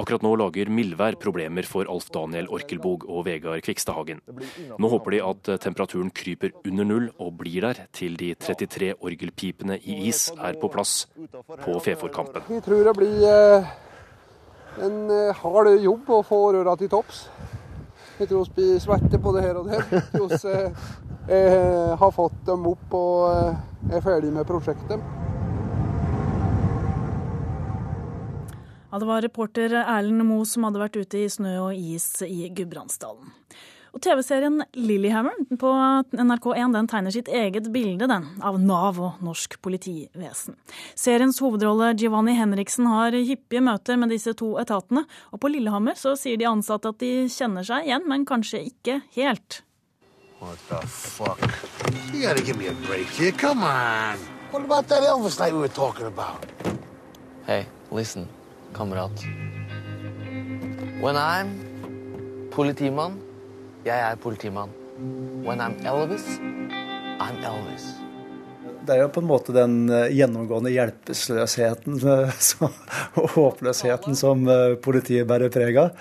Akkurat 0.00 0.22
nå 0.24 0.30
lager 0.40 0.70
mildvær 0.72 1.18
problemer 1.20 1.66
for 1.68 1.88
Alf 1.92 2.06
Daniel 2.14 2.46
Orkelbog 2.48 3.04
og 3.04 3.26
Vegard 3.26 3.60
Kvikstadhagen. 3.66 4.22
Nå 4.80 4.88
håper 4.88 5.16
de 5.16 5.20
at 5.26 5.50
temperaturen 5.60 6.08
kryper 6.16 6.54
under 6.64 6.88
null 6.88 7.10
og 7.20 7.34
blir 7.42 7.66
der 7.66 7.82
til 7.92 8.16
de 8.16 8.32
33 8.40 8.94
orgelpipene 8.96 9.76
i 9.84 9.98
is 10.08 10.30
er 10.38 10.56
på 10.60 10.70
plass 10.72 11.04
på 11.66 11.76
Feforkampen. 11.84 12.48
Vi 12.48 12.62
tror 12.64 12.88
det 12.88 12.96
blir 12.96 13.26
eh, 13.28 13.70
en 14.86 14.98
eh, 15.12 15.42
hard 15.42 15.74
jobb 15.84 16.08
å 16.16 16.22
få 16.24 16.40
røra 16.56 16.78
til 16.80 16.92
topps. 16.92 17.26
Jeg 18.20 18.30
tror 18.30 18.48
vi 18.48 18.56
blir 18.56 18.80
svette 18.80 19.20
det 19.20 19.44
her 19.44 19.60
og 19.60 19.68
der. 19.68 19.84
Vi 21.28 21.36
eh, 21.36 21.92
har 22.00 22.16
fått 22.16 22.40
dem 22.48 22.64
opp 22.72 22.96
og 22.96 23.92
er 23.92 24.00
ferdig 24.04 24.32
med 24.32 24.48
prosjektet. 24.48 25.29
Ja, 28.90 28.98
det 28.98 29.06
var 29.06 29.22
reporter 29.22 29.74
Erlend 29.80 30.24
Moe 30.26 30.46
som 30.48 30.64
hadde 30.66 30.80
vært 30.82 30.96
ute 30.98 31.20
i 31.22 31.28
snø 31.30 31.52
og 31.68 31.76
is 31.78 32.08
i 32.26 32.48
Gudbrandsdalen. 32.50 33.30
Og 33.90 34.02
TV-serien 34.02 34.60
Lillehammer 34.78 35.34
på 35.58 35.70
NRK1 36.14 36.74
den 36.74 36.88
tegner 36.90 37.14
sitt 37.14 37.30
eget 37.30 37.68
bilde 37.74 38.06
den, 38.10 38.26
av 38.42 38.58
Nav 38.62 39.00
og 39.02 39.22
norsk 39.26 39.56
politivesen. 39.62 40.54
Seriens 40.98 41.40
hovedrolle 41.42 41.92
Giovanni 41.98 42.36
Henriksen 42.38 42.86
har 42.90 43.14
hyppige 43.14 43.62
møter 43.66 43.98
med 43.98 44.14
disse 44.14 44.34
to 44.38 44.52
etatene. 44.62 45.02
Og 45.34 45.42
på 45.42 45.50
Lillehammer 45.50 45.98
så 45.98 46.14
sier 46.18 46.38
de 46.38 46.46
ansatte 46.50 46.90
at 46.90 47.02
de 47.02 47.26
kjenner 47.30 47.66
seg 47.66 47.86
igjen, 47.86 48.06
men 48.10 48.26
kanskje 48.26 48.62
ikke 48.70 49.00
helt. 49.18 49.62
What 50.40 50.58
the 50.70 50.82
fuck? 50.86 51.42
You 52.14 52.22
gotta 52.22 52.42
give 52.42 52.58
me 52.58 52.68
a 52.68 52.74
break 52.86 53.06
here. 53.18 53.32
Come 53.32 53.62
on. 53.62 54.18
What 54.50 54.64
about 54.64 54.88
that 54.88 55.02
Elvis 55.02 55.38
night 55.38 55.52
we 55.52 55.58
were 55.58 55.68
talking 55.68 56.06
about? 56.06 56.46
Hey, 57.46 57.66
listen, 57.90 58.28
kamerat. 58.76 59.24
When 61.00 61.16
I'm 61.16 61.54
politimann, 62.52 63.18
jeg 63.86 63.96
er 63.96 64.16
politimann. 64.20 64.72
When 65.46 65.60
I'm 65.64 65.78
Elvis, 65.86 66.26
I'm 67.20 67.40
Elvis. 67.40 67.86
Det 68.84 68.96
er 68.96 69.02
jo 69.04 69.10
på 69.12 69.20
en 69.22 69.28
måte 69.28 69.52
den 69.54 69.74
eh, 69.92 70.08
gjennomgående 70.16 70.72
hjelpeløsheten 70.72 72.00
eh, 72.00 72.46
og 73.20 73.34
håpløsheten 73.36 74.16
som 74.18 74.46
eh, 74.48 74.74
politiet 74.82 75.28
bærer 75.28 75.52
preg 75.52 75.76
av. 75.78 75.92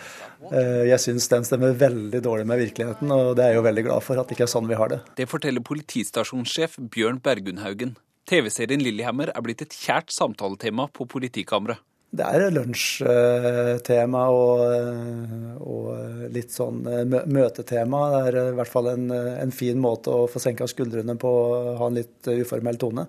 Eh, 0.50 0.86
Jeg 0.90 1.04
syns 1.04 1.28
den 1.32 1.46
stemmer 1.48 1.76
veldig 1.78 2.22
dårlig 2.26 2.48
med 2.50 2.62
virkeligheten, 2.64 3.12
og 3.14 3.36
det 3.38 3.46
er 3.46 3.54
jeg 3.54 3.60
jo 3.60 3.66
veldig 3.68 3.86
glad 3.90 4.06
for 4.08 4.20
at 4.22 4.30
det 4.32 4.38
ikke 4.38 4.48
er 4.48 4.54
sånn 4.56 4.70
vi 4.72 4.80
har 4.80 4.94
det. 4.94 5.02
Det 5.20 5.28
forteller 5.30 5.64
politistasjonssjef 5.68 6.80
Bjørn 6.96 7.20
Bergunhaugen. 7.24 7.98
TV-serien 8.30 8.82
Lillehammer 8.86 9.32
er 9.36 9.44
blitt 9.46 9.64
et 9.66 9.76
kjært 9.76 10.14
samtaletema 10.16 10.88
på 10.94 11.08
politikammeret. 11.10 11.84
Det 12.10 12.26
er 12.26 12.50
lunsjtema 12.50 14.22
og, 14.34 14.62
eh, 14.66 15.58
og 15.62 16.30
litt 16.34 16.50
sånn 16.56 16.82
eh, 16.90 17.04
møtetema. 17.06 18.00
Det 18.16 18.22
er 18.32 18.40
i 18.50 18.56
hvert 18.58 18.72
fall 18.72 18.90
en, 18.96 19.12
en 19.14 19.54
fin 19.54 19.78
måte 19.82 20.10
å 20.10 20.26
få 20.32 20.42
senka 20.42 20.66
skuldrene 20.70 21.14
på, 21.22 21.34
ha 21.78 21.90
en 21.92 22.00
litt 22.00 22.32
uformell 22.34 22.82
tone. 22.82 23.06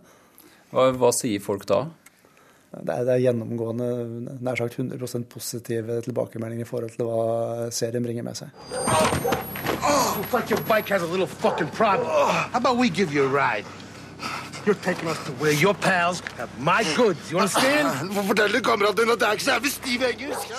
Hva, 0.71 0.90
hva 1.00 1.11
sier 1.16 1.40
folk 1.42 1.64
da? 1.71 1.87
Det 2.71 2.92
er, 2.95 3.02
det 3.09 3.14
er 3.16 3.25
gjennomgående 3.25 3.87
nær 4.47 4.61
sagt 4.61 4.76
100% 4.78 5.26
positive 5.33 5.97
tilbakemeldinger 6.04 6.62
i 6.62 6.69
forhold 6.69 6.92
til 6.95 7.09
hva 7.09 7.71
serien 7.75 8.04
bringer 8.04 8.23
med 8.23 8.37
seg. 8.38 8.52
Oh, 9.80 10.21
like 13.40 13.79
You're 14.67 14.75
taking 14.75 15.09
us 15.09 15.19
to 15.25 15.33
where 15.40 15.52
your 15.52 15.75
pals 15.75 16.21
have 16.37 16.50
my 16.61 16.85
goods. 16.97 17.31
You 17.33 17.38
understand? 17.38 18.11
Hvorfor 18.12 18.29
forteller 18.35 18.61
kameraten 18.61 19.07
din 19.07 19.12
at 19.14 19.23
jeg 19.25 19.29
er 19.29 19.38
ikke 19.38 19.45
så 19.47 19.55
jævlig 19.55 19.73
stiv 19.73 20.05
engelsk? 20.05 20.52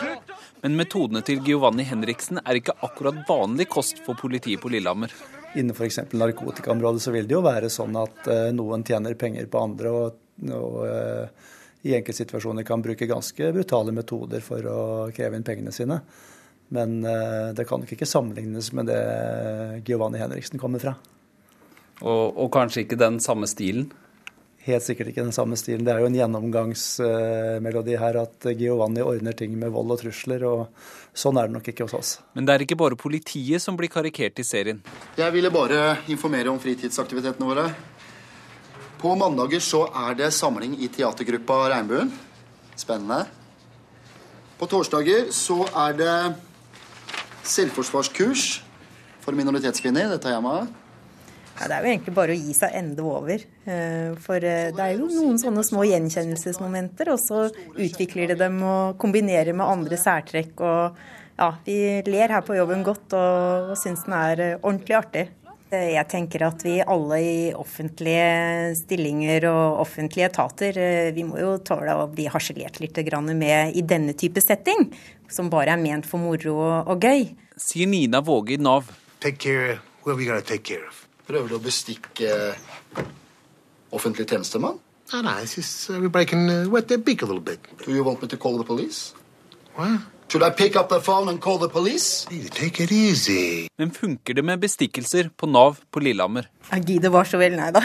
Men 0.64 0.78
metodene 0.80 1.22
til 1.26 1.44
Giovanni 1.46 1.86
Henriksen 1.86 2.42
er 2.42 2.58
ikke 2.58 2.74
akkurat 2.82 3.22
vanlig 3.30 3.68
kost 3.70 4.02
for 4.06 4.18
politiet 4.18 4.62
på 4.64 4.72
Lillehammer. 4.74 5.14
Innenfor 5.54 5.86
f.eks. 5.86 6.00
narkotikaområdet 6.18 7.04
så 7.06 7.14
vil 7.14 7.30
det 7.30 7.38
jo 7.38 7.44
være 7.46 7.70
sånn 7.70 7.98
at 8.02 8.30
eh, 8.32 8.50
noen 8.58 8.86
tjener 8.88 9.18
penger 9.22 9.46
på 9.52 9.62
andre, 9.68 9.94
og, 9.94 10.20
og 10.50 10.82
eh, 10.88 11.48
i 11.86 11.96
enkeltsituasjoner 12.00 12.66
kan 12.66 12.82
bruke 12.82 13.10
ganske 13.10 13.54
brutale 13.54 13.94
metoder 13.94 14.42
for 14.46 14.66
å 14.66 14.82
kreve 15.14 15.38
inn 15.38 15.46
pengene 15.46 15.74
sine. 15.76 16.02
Men 16.74 17.02
eh, 17.06 17.54
det 17.54 17.70
kan 17.70 17.84
nok 17.84 17.94
ikke 17.94 18.10
sammenlignes 18.10 18.74
med 18.74 18.90
det 18.90 19.02
Giovanni 19.86 20.22
Henriksen 20.24 20.62
kommer 20.62 20.82
fra. 20.82 20.98
Og, 22.02 22.38
og 22.38 22.52
kanskje 22.54 22.86
ikke 22.86 23.00
den 23.00 23.20
samme 23.24 23.50
stilen? 23.50 23.92
Helt 24.62 24.86
sikkert 24.86 25.10
ikke 25.10 25.24
den 25.26 25.34
samme 25.34 25.58
stilen. 25.58 25.86
Det 25.88 25.94
er 25.94 26.04
jo 26.04 26.10
en 26.12 26.16
gjennomgangsmelodi 26.18 27.96
her 27.98 28.20
at 28.22 28.46
Giovanni 28.60 29.02
ordner 29.02 29.34
ting 29.38 29.56
med 29.58 29.74
vold 29.74 29.96
og 29.96 30.04
trusler, 30.04 30.44
og 30.46 30.68
sånn 31.18 31.40
er 31.42 31.50
det 31.50 31.56
nok 31.56 31.70
ikke 31.72 31.88
hos 31.88 31.96
oss. 31.98 32.12
Men 32.38 32.46
det 32.46 32.54
er 32.54 32.66
ikke 32.68 32.78
bare 32.78 33.00
politiet 33.00 33.64
som 33.64 33.78
blir 33.80 33.90
karikert 33.90 34.38
i 34.38 34.46
serien. 34.46 34.84
Jeg 35.18 35.34
ville 35.34 35.50
bare 35.54 35.96
informere 36.14 36.54
om 36.54 36.62
fritidsaktivitetene 36.62 37.50
våre. 37.50 37.66
På 39.02 39.16
mandager 39.18 39.64
så 39.66 39.88
er 40.10 40.20
det 40.20 40.30
samling 40.38 40.76
i 40.78 40.92
teatergruppa 40.94 41.64
Regnbuen. 41.74 42.14
Spennende. 42.78 43.24
På 44.62 44.70
torsdager 44.70 45.32
så 45.34 45.64
er 45.88 45.98
det 45.98 46.14
selvforsvarskurs 47.50 48.46
for 49.26 49.34
minoritetskvinner. 49.34 50.14
Dette 50.14 50.30
er 50.30 50.38
jeg 50.38 50.46
med. 50.46 50.62
av. 50.62 50.81
Ja, 51.62 51.68
det 51.70 51.76
er 51.76 51.84
jo 51.86 51.92
egentlig 51.92 52.14
bare 52.18 52.34
å 52.34 52.40
gi 52.40 52.54
seg 52.58 52.76
ende 52.80 53.04
over. 53.06 53.42
Eh, 53.70 54.14
For 54.22 54.42
eh, 54.42 54.70
det 54.74 54.82
er 54.86 54.96
jo 54.96 55.10
noen 55.12 55.38
sånne 55.42 55.64
små 55.66 55.84
gjenkjennelsesmomenter, 55.86 57.12
og 57.14 57.20
så 57.22 57.44
utvikler 57.76 58.32
de 58.32 58.38
dem 58.40 58.56
og 58.66 58.96
kombinerer 59.02 59.54
med 59.54 59.70
andre 59.70 60.00
særtrekk. 60.02 60.56
Og 60.66 60.98
ja, 61.38 61.52
vi 61.68 61.76
ler 62.08 62.34
her 62.34 62.42
på 62.48 62.58
jobben 62.58 62.82
godt 62.88 63.14
og, 63.18 63.76
syns 63.78 64.08
den 64.08 64.18
er 64.18 64.42
eh, 64.48 64.58
ordentlig 64.58 64.98
artig. 64.98 65.28
Jeg 65.72 66.04
tenker 66.12 66.44
at 66.44 66.66
vi 66.66 66.82
alle 66.84 67.18
i 67.24 67.36
offentlige 67.56 68.74
stillinger 68.76 69.46
og 69.48 69.78
offentlige 69.86 70.28
etater, 70.28 70.76
vi 71.16 71.24
må 71.24 71.38
jo 71.40 71.54
tåle 71.64 71.94
å 71.96 72.10
bli 72.12 72.26
harselert 72.28 72.82
litt 72.84 73.00
med 73.32 73.78
i 73.80 73.86
denne 73.88 74.12
type 74.12 74.44
setting, 74.44 74.90
som 75.32 75.48
bare 75.48 75.78
er 75.78 75.80
ment 75.80 76.04
for 76.04 76.20
moro 76.20 76.58
og, 76.84 77.00
gøy. 77.00 77.32
Sier 77.56 77.88
Nina 77.88 78.20
Våge 78.20 78.58
i 78.58 78.60
Nav. 78.60 78.92
Take 79.22 79.40
care 79.40 79.80
are 80.06 80.16
going 80.16 80.28
gotta 80.28 80.42
take 80.42 80.64
care 80.64 80.88
of. 80.88 81.08
Prøver 81.32 81.48
du 81.48 81.56
å 81.56 81.64
bestikke 81.64 82.30
offentlig 83.96 84.26
tjenestemann? 84.28 84.82
No, 85.14 85.22
no, 85.24 85.36
it's 85.40 85.56
just 85.56 85.90
we're 85.90 86.10
breaking 86.10 86.50
uh, 86.50 86.68
wet 86.68 86.90
their 86.90 86.98
beak 86.98 87.22
a 87.22 87.26
little 87.26 87.40
bit. 87.40 87.60
Do 87.86 87.94
you 87.96 88.04
want 88.04 88.22
me 88.22 88.28
to 88.28 88.36
call 88.38 88.58
the 88.58 88.66
police? 88.68 89.14
What? 89.76 90.02
Should 90.28 90.44
I 90.44 90.50
pick 90.50 90.76
up 90.76 90.90
the 90.90 91.00
phone 91.00 91.30
and 91.30 91.40
call 91.40 91.58
the 91.58 91.70
police? 91.70 92.26
Take 92.52 92.84
it 92.84 92.92
easy. 92.92 93.68
Men 93.80 93.92
funker 93.92 94.34
det 94.34 94.44
med 94.44 94.60
bestikkelser 94.60 95.30
på 95.38 95.48
Nav 95.48 95.80
på 95.92 96.04
Lillehammer? 96.04 96.50
Gid 96.84 97.02
det 97.02 97.14
var 97.16 97.28
så 97.28 97.40
vel, 97.40 97.56
nei 97.60 97.70
da. 97.76 97.84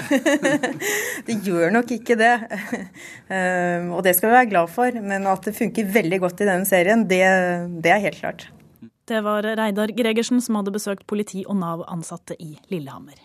det 1.27 1.39
gjør 1.47 1.71
nok 1.75 1.95
ikke 2.01 2.19
det. 2.19 2.35
Um, 3.31 3.95
og 3.95 4.03
det 4.07 4.17
skal 4.19 4.31
vi 4.33 4.35
være 4.41 4.51
glad 4.57 4.75
for. 4.75 5.01
Men 5.07 5.27
at 5.31 5.47
det 5.47 5.55
funker 5.59 5.95
veldig 6.01 6.21
godt 6.27 6.43
i 6.43 6.51
denne 6.51 6.67
serien, 6.67 7.07
det, 7.07 7.23
det 7.83 7.95
er 7.95 8.03
helt 8.09 8.23
klart. 8.23 8.49
Det 9.07 9.23
var 9.23 9.47
Reidar 9.47 9.95
Gregersen 9.95 10.43
som 10.43 10.59
hadde 10.59 10.75
besøkt 10.75 11.07
politi 11.07 11.45
og 11.47 11.61
Nav-ansatte 11.63 12.35
i 12.43 12.57
Lillehammer. 12.75 13.19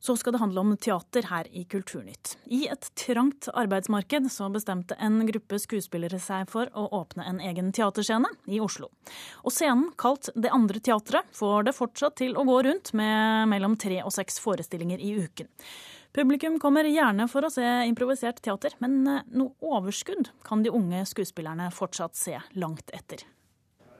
Så 0.00 0.16
skal 0.16 0.32
det 0.32 0.40
handle 0.40 0.62
om 0.62 0.76
teater 0.80 1.26
her 1.28 1.48
i 1.52 1.66
Kulturnytt. 1.68 2.38
I 2.48 2.62
et 2.72 2.88
trangt 2.96 3.50
arbeidsmarked 3.52 4.30
så 4.32 4.48
bestemte 4.52 4.96
en 4.96 5.20
gruppe 5.28 5.58
skuespillere 5.60 6.16
seg 6.22 6.48
for 6.48 6.70
å 6.72 6.86
åpne 7.02 7.26
en 7.28 7.40
egen 7.44 7.68
teaterscene 7.76 8.30
i 8.48 8.62
Oslo. 8.64 8.88
Og 9.44 9.52
scenen, 9.52 9.90
kalt 10.00 10.32
Det 10.34 10.52
andre 10.56 10.80
teatret, 10.80 11.28
får 11.36 11.68
det 11.68 11.76
fortsatt 11.76 12.16
til 12.22 12.32
å 12.32 12.46
gå 12.48 12.62
rundt 12.64 12.94
med 12.96 13.50
mellom 13.52 13.76
tre 13.76 14.00
og 14.00 14.14
seks 14.16 14.40
forestillinger 14.40 15.04
i 15.04 15.12
uken. 15.20 15.50
Publikum 16.16 16.56
kommer 16.58 16.88
gjerne 16.88 17.28
for 17.30 17.44
å 17.46 17.52
se 17.52 17.66
improvisert 17.86 18.40
teater, 18.42 18.72
men 18.80 19.04
noe 19.04 19.52
overskudd 19.60 20.32
kan 20.46 20.64
de 20.64 20.72
unge 20.74 21.04
skuespillerne 21.12 21.68
fortsatt 21.76 22.16
se 22.18 22.40
langt 22.56 22.90
etter. 22.96 23.22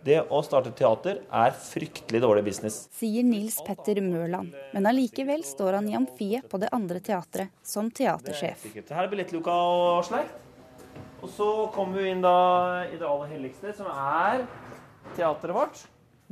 Det 0.00 0.16
å 0.32 0.38
starte 0.40 0.70
teater 0.72 1.18
er 1.28 1.50
fryktelig 1.52 2.22
dårlig 2.24 2.46
business. 2.46 2.86
Sier 2.96 3.24
Nils 3.26 3.58
Petter 3.66 4.00
Mørland, 4.00 4.54
men 4.72 4.88
allikevel 4.88 5.44
står 5.44 5.76
han 5.76 5.90
i 5.90 5.96
amfiet 5.98 6.48
på 6.48 6.60
det 6.62 6.70
andre 6.72 7.02
teatret 7.04 7.52
som 7.60 7.90
teatersjef. 7.92 8.64
Her 8.80 9.04
er 9.04 9.10
billettluka 9.12 9.52
og 9.52 10.06
slekt 10.08 10.46
Og 11.20 11.28
så 11.28 11.48
kommer 11.74 12.00
vi 12.00 12.14
inn 12.14 12.24
da 12.24 12.86
i 12.88 12.96
det 12.96 13.04
aller 13.04 13.28
helligste, 13.34 13.74
som 13.76 13.90
er 13.92 14.46
teateret 15.18 15.56
vårt. 15.58 15.82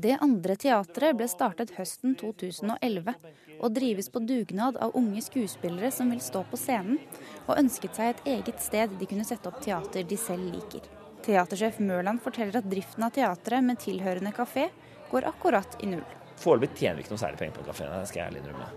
Det 0.00 0.14
andre 0.22 0.56
teatret 0.56 1.16
ble 1.18 1.28
startet 1.28 1.74
høsten 1.76 2.16
2011 2.16 3.12
og 3.58 3.74
drives 3.74 4.08
på 4.14 4.22
dugnad 4.24 4.78
av 4.80 4.96
unge 4.96 5.20
skuespillere 5.26 5.90
som 5.92 6.08
vil 6.14 6.22
stå 6.24 6.44
på 6.48 6.56
scenen, 6.56 7.02
og 7.44 7.58
ønsket 7.58 7.98
seg 7.98 8.14
et 8.14 8.30
eget 8.38 8.62
sted 8.64 8.96
de 8.96 9.10
kunne 9.10 9.28
sette 9.28 9.50
opp 9.50 9.60
teater 9.60 10.08
de 10.08 10.16
selv 10.16 10.54
liker. 10.54 10.86
Teatersjef 11.28 11.76
Mørland 11.84 12.22
forteller 12.24 12.56
at 12.62 12.68
driften 12.72 13.04
av 13.04 13.12
teatret 13.12 13.60
med 13.60 13.76
tilhørende 13.82 14.30
kafé 14.32 14.70
går 15.10 15.26
akkurat 15.28 15.74
i 15.84 15.90
null. 15.90 16.06
Foreløpig 16.40 16.70
tjener 16.78 16.96
vi 16.96 17.04
ikke 17.04 17.12
noe 17.12 17.20
særlig 17.20 17.40
penger 17.42 17.58
på 17.58 17.66
kafeen, 17.66 17.90
det 17.92 18.08
skal 18.08 18.22
jeg 18.22 18.30
ærlig 18.30 18.40
innrømme. 18.40 18.68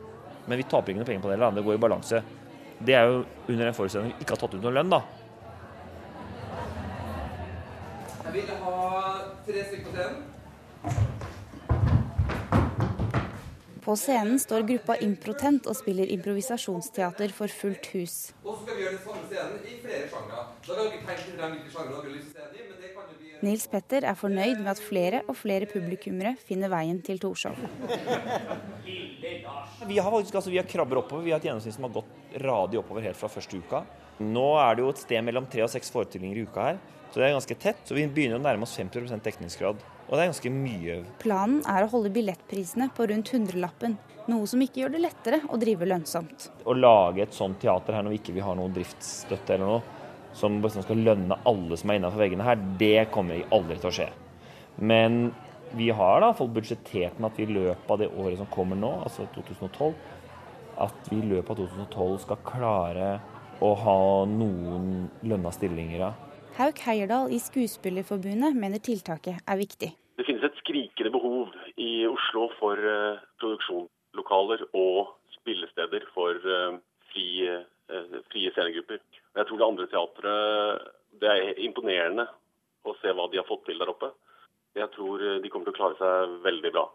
Men 0.50 0.60
vi 0.60 0.66
taper 0.68 0.92
ikke 0.92 1.00
noe 1.00 1.08
penger 1.08 1.24
på 1.24 1.32
det, 1.32 1.38
eller 1.38 1.56
det 1.56 1.64
går 1.64 1.78
i 1.78 1.84
balanse. 1.86 2.22
Det 2.82 2.98
er 2.98 3.08
jo 3.08 3.22
under 3.54 3.70
en 3.70 3.78
forutsetning 3.78 4.12
vi 4.18 4.26
ikke 4.26 4.36
har 4.36 4.42
tatt 4.44 4.58
ut 4.58 4.66
noe 4.66 4.76
lønn, 4.76 4.92
da. 4.92 5.00
Jeg 8.26 8.36
vil 8.36 8.52
ha 8.66 8.76
tre 9.48 9.66
stykker 9.70 9.88
på 9.88 9.96
scenen. 9.96 11.11
På 13.82 13.96
scenen 13.98 14.38
står 14.40 14.62
gruppa 14.70 14.96
Improtent 15.02 15.66
og 15.66 15.74
spiller 15.74 16.12
improvisasjonsteater 16.14 17.32
for 17.34 17.50
fullt 17.50 17.88
hus. 17.96 18.18
Og 18.44 18.54
så 18.54 18.68
skal 18.68 18.78
vi 18.78 18.84
gjøre 18.84 18.98
den 18.98 19.04
samme 19.08 19.24
scenen 19.32 19.64
i 19.66 19.78
flere 19.82 20.10
sjangre. 20.12 20.44
Da 20.68 20.76
kan 20.78 20.92
vi 20.92 21.00
tenke 21.08 21.24
frem 21.32 21.56
hvilke 21.56 21.72
sjangre 21.74 21.96
dere 21.96 22.04
har 22.04 22.14
lyst 22.14 22.30
til 22.36 22.44
å 22.44 22.50
se 22.52 22.60
i, 22.62 22.68
men 22.68 22.78
det 22.84 22.92
kan 22.94 23.08
jo 23.10 23.18
bli 23.18 23.32
Nils 23.42 23.64
Petter 23.72 24.06
er 24.06 24.18
fornøyd 24.20 24.60
med 24.62 24.70
at 24.76 24.84
flere 24.86 25.24
og 25.26 25.34
flere 25.40 25.66
publikummere 25.66 26.36
finner 26.46 26.70
veien 26.70 27.00
til 27.02 27.18
Torshov. 27.24 27.58
Vi 29.90 29.98
har 29.98 30.14
faktisk 30.14 30.38
altså, 30.38 30.54
vi 30.54 30.60
har 30.62 30.68
krabber 30.70 31.02
oppover. 31.02 31.26
Vi 31.26 31.34
har 31.34 31.42
et 31.42 31.48
gjennomsnitt 31.50 31.74
som 31.74 31.88
har 31.88 31.96
gått 31.96 32.38
radig 32.46 32.78
oppover 32.84 33.08
helt 33.08 33.18
fra 33.18 33.32
første 33.34 33.58
uka. 33.58 33.82
Nå 34.22 34.46
er 34.62 34.78
det 34.78 34.86
jo 34.86 34.92
et 34.94 35.02
sted 35.02 35.26
mellom 35.26 35.50
tre 35.50 35.66
og 35.66 35.74
seks 35.74 35.90
forestillinger 35.90 36.38
i 36.38 36.46
uka 36.46 36.68
her, 36.70 36.78
så 37.10 37.18
det 37.18 37.26
er 37.32 37.34
ganske 37.40 37.58
tett. 37.66 37.82
Så 37.82 37.98
vi 37.98 38.06
begynner 38.06 38.38
å 38.38 38.46
nærme 38.46 38.70
oss 38.70 38.78
50% 38.78 39.26
dekningsgrad. 39.26 39.82
Og 40.12 40.18
det 40.18 40.24
er 40.26 40.32
ganske 40.34 40.52
mye. 40.52 40.96
Planen 41.22 41.62
er 41.72 41.86
å 41.86 41.92
holde 41.94 42.10
billettprisene 42.12 42.90
på 42.92 43.06
rundt 43.08 43.30
hundrelappen, 43.32 43.94
noe 44.28 44.48
som 44.50 44.60
ikke 44.60 44.82
gjør 44.82 44.92
det 44.98 45.04
lettere 45.06 45.38
å 45.48 45.60
drive 45.62 45.88
lønnsomt. 45.88 46.50
Å 46.68 46.76
lage 46.76 47.24
et 47.24 47.38
sånt 47.38 47.62
teater 47.64 47.96
her 47.96 48.04
når 48.04 48.18
vi 48.18 48.20
ikke 48.20 48.34
har 48.42 48.50
ha 48.50 48.56
noe 48.60 48.74
driftsstøtte 48.76 49.56
eller 49.56 49.70
noe, 49.70 50.02
som 50.36 50.58
skal 50.68 51.00
lønne 51.08 51.38
alle 51.48 51.80
som 51.80 51.94
er 51.94 52.02
innenfor 52.02 52.20
veggene 52.26 52.44
her, 52.44 52.60
det 52.82 53.08
kommer 53.16 53.40
aldri 53.56 53.80
til 53.80 53.88
å 53.88 53.94
skje. 54.02 54.10
Men 54.84 55.22
vi 55.80 55.88
har 55.96 56.20
da 56.20 56.34
fått 56.36 56.52
budsjettert 56.58 57.16
med 57.16 57.32
at 57.32 57.40
vi 57.40 57.48
i 57.48 57.56
løpet 57.56 57.96
av 57.96 58.04
det 58.04 58.12
året 58.12 58.42
som 58.42 58.52
kommer 58.52 58.80
nå, 58.80 58.92
altså 59.06 59.30
2012, 59.38 59.96
at 60.84 61.08
vi 61.08 61.22
i 61.22 61.30
løpet 61.32 61.56
av 61.56 61.64
2012 61.88 62.20
skal 62.26 62.44
klare 62.52 63.14
å 63.64 63.72
ha 63.80 63.98
noen 64.28 65.08
lønna 65.24 65.56
stillinger. 65.56 66.10
Hauk 66.60 66.84
Heierdal 66.84 67.32
i 67.32 67.40
Skuespillerforbundet 67.40 68.60
mener 68.60 68.84
tiltaket 68.84 69.40
er 69.48 69.60
viktig. 69.64 69.94
Det 70.22 70.28
finnes 70.28 70.44
et 70.46 70.58
skrikende 70.62 71.10
behov 71.10 71.56
i 71.82 72.06
Oslo 72.06 72.44
for 72.60 72.78
uh, 72.78 73.18
produksjonslokaler 73.42 74.68
og 74.78 75.16
spillesteder 75.34 76.04
for 76.14 76.38
uh, 76.46 76.76
frie, 77.10 77.56
uh, 77.90 78.20
frie 78.30 78.52
scenegrupper. 78.54 79.00
Jeg 79.34 79.48
tror 79.50 79.58
det 79.58 79.66
andre 79.66 79.88
teatret 79.90 80.92
Det 81.24 81.32
er 81.32 81.62
imponerende 81.66 82.28
å 82.86 82.94
se 83.00 83.16
hva 83.18 83.26
de 83.32 83.40
har 83.42 83.48
fått 83.50 83.66
til 83.66 83.82
der 83.82 83.90
oppe. 83.90 84.12
Jeg 84.78 84.92
tror 84.94 85.24
de 85.42 85.50
kommer 85.50 85.72
til 85.72 85.74
å 85.74 85.80
klare 85.80 85.98
seg 85.98 86.38
veldig 86.46 86.74
bra. 86.78 86.86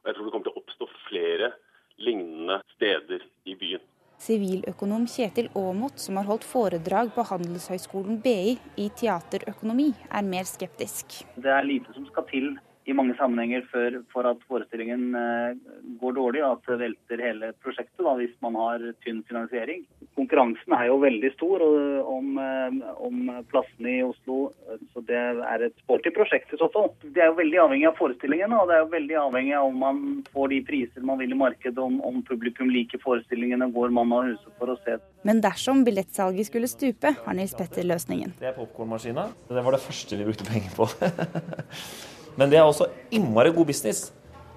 Og 0.00 0.08
jeg 0.08 0.16
tror 0.16 0.24
det 0.24 0.34
kommer 0.38 0.48
til 0.48 0.56
å 0.56 0.62
oppstå 0.62 0.90
flere 1.10 1.52
lignende 2.00 2.62
steder 2.78 3.28
i 3.44 3.58
byen. 3.60 3.84
Siviløkonom 4.20 5.04
Kjetil 5.08 5.52
Aamodt, 5.52 6.00
som 6.00 6.16
har 6.16 6.28
holdt 6.32 6.48
foredrag 6.48 7.12
på 7.12 7.28
Handelshøyskolen 7.28 8.24
BI 8.24 8.56
i 8.80 8.88
teaterøkonomi, 8.96 9.90
er 10.08 10.26
mer 10.32 10.48
skeptisk. 10.48 11.22
Det 11.36 11.52
er 11.52 11.68
lite 11.68 11.92
som 11.92 12.08
skal 12.08 12.28
til 12.32 12.50
i 12.90 12.96
mange 12.96 13.14
sammenhenger 13.18 13.64
for, 13.70 14.00
for 14.12 14.28
at 14.30 14.42
forestillingen 14.50 15.14
eh, 15.16 15.58
går 16.00 16.16
dårlig, 16.18 16.42
og 16.44 16.58
at 16.58 16.70
det 16.70 16.78
velter 16.84 17.22
hele 17.24 17.52
prosjektet 17.62 18.02
da, 18.04 18.14
hvis 18.18 18.34
man 18.44 18.58
har 18.58 18.84
tynn 19.04 19.22
finansiering. 19.28 19.84
Konkurransen 20.18 20.76
er 20.76 20.88
jo 20.88 20.98
veldig 21.02 21.32
stor 21.36 21.64
om, 21.64 22.32
eh, 22.42 22.78
om 22.98 23.30
plassene 23.50 23.96
i 23.98 24.04
Oslo, 24.06 24.50
så 24.92 25.04
det 25.08 25.20
er 25.20 25.66
et 25.66 25.76
sporty 25.84 26.12
prosjekt 26.16 26.54
i 26.54 26.60
så 26.60 26.70
fall. 26.74 26.90
Det 27.04 27.22
er 27.22 27.30
jo 27.30 27.38
veldig 27.40 27.62
avhengig 27.64 27.88
av 27.90 27.98
forestillingen, 28.00 28.54
og 28.56 28.68
det 28.70 28.76
er 28.76 28.84
jo 28.84 28.92
veldig 28.96 29.18
avhengig 29.24 29.56
av 29.58 29.70
om 29.70 29.80
man 29.86 30.04
får 30.34 30.52
de 30.54 30.60
priser 30.66 31.06
man 31.06 31.20
vil 31.20 31.34
i 31.34 31.40
markedet, 31.40 31.78
om, 31.80 32.00
om 32.06 32.20
publikum 32.26 32.70
liker 32.72 33.02
forestillingene, 33.02 33.70
går 33.74 33.94
mann 33.94 34.14
av 34.16 34.28
huset 34.30 34.60
for 34.60 34.74
å 34.74 34.78
se. 34.84 34.98
Men 35.26 35.42
dersom 35.44 35.84
billettsalget 35.86 36.48
skulle 36.48 36.70
stupe, 36.70 37.14
har 37.24 37.36
Nils 37.36 37.54
Petter 37.56 37.86
løsningen. 37.86 38.36
Det 38.40 38.52
er 38.52 38.56
popkornmaskina. 38.56 39.28
Det 39.50 39.66
var 39.66 39.76
det 39.76 39.84
første 39.84 40.20
vi 40.20 40.30
brukte 40.30 40.48
penger 40.48 40.72
på. 40.76 40.88
Men 42.38 42.50
det 42.52 42.60
er 42.60 42.66
også 42.66 42.88
innmari 43.14 43.52
god 43.54 43.70
business. 43.70 44.10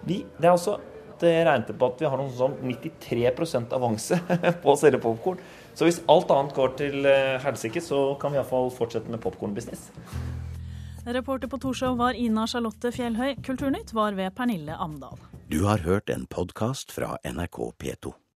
Vi, 0.06 0.24
det 0.38 0.50
er 0.50 0.54
også 0.54 0.78
det 1.24 1.34
regnet 1.48 1.72
på 1.80 1.88
at 1.88 2.02
vi 2.02 2.10
har 2.10 2.20
noe 2.20 2.32
sånn 2.36 2.56
93% 2.68 3.74
avanse 3.76 4.18
på 4.64 4.74
å 4.74 4.80
selge 4.80 5.02
popkorn. 5.04 5.42
Så 5.74 5.88
hvis 5.88 6.02
alt 6.12 6.32
annet 6.34 6.56
går 6.58 6.76
til 6.80 7.10
eh, 7.10 7.40
helsike, 7.44 7.82
så 7.82 8.14
kan 8.22 8.34
vi 8.34 8.42
iallfall 8.42 8.72
fortsette 8.74 9.12
med 9.12 9.24
popkornbusiness. 9.24 9.90
Reporter 11.04 11.52
på 11.52 11.60
Torshov 11.60 11.98
var 12.00 12.16
Ina 12.16 12.46
Charlotte 12.48 12.94
Fjellhøy. 12.96 13.36
Kulturnytt 13.44 13.92
var 13.96 14.16
ved 14.16 14.36
Pernille 14.38 14.78
Amdal. 14.80 15.20
Du 15.52 15.66
har 15.68 15.84
hørt 15.84 16.10
en 16.10 16.28
podkast 16.32 16.96
fra 16.96 17.18
NRK 17.28 17.60
P2. 17.82 18.14